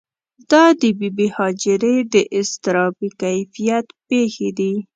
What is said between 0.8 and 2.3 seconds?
د بې بي هاجرې د